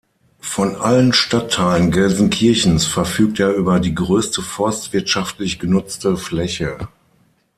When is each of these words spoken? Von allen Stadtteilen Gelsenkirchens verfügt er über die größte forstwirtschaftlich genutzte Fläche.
Von 0.39 0.77
allen 0.77 1.13
Stadtteilen 1.13 1.91
Gelsenkirchens 1.91 2.87
verfügt 2.87 3.39
er 3.39 3.53
über 3.53 3.79
die 3.79 3.93
größte 3.93 4.41
forstwirtschaftlich 4.41 5.59
genutzte 5.59 6.17
Fläche. 6.17 6.87